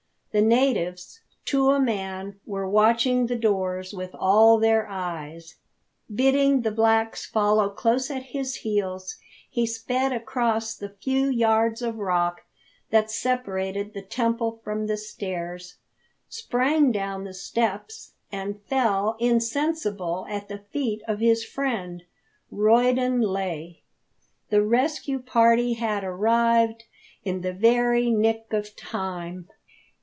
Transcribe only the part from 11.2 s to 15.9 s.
yards of rock that separated the temple from the stairs,